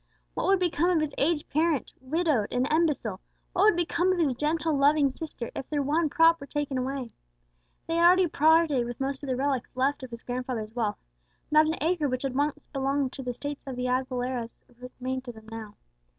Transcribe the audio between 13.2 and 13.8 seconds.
the estates of